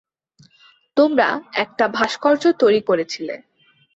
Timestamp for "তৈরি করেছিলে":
2.59-3.35